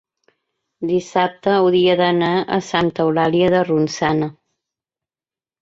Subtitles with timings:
[0.91, 4.31] dissabte hauria d'anar a Santa Eulàlia de Ronçana.